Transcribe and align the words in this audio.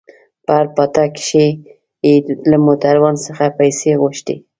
په 0.45 0.51
هر 0.57 0.65
پاټک 0.75 1.11
کښې 1.17 1.47
يې 2.07 2.15
له 2.49 2.57
موټروان 2.65 3.15
څخه 3.25 3.45
پيسې 3.59 3.89
غوښتې. 4.01 4.35